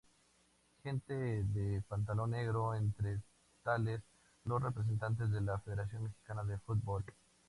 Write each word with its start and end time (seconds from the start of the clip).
Gente 0.81 1.13
de 1.13 1.83
pantalón 1.87 2.31
largo, 2.31 2.73
entre 2.73 3.19
tales 3.61 4.01
los 4.45 4.59
representantes 4.59 5.29
de 5.29 5.41
la 5.41 5.59
Federación 5.59 6.01
Mexicana 6.05 6.43
de 6.43 6.57
Fútbol. 6.57 7.03